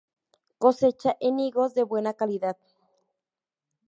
[0.57, 2.57] Cosecha en higos de buena calidad.